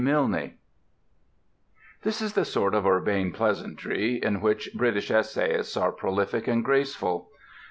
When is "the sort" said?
2.33-2.73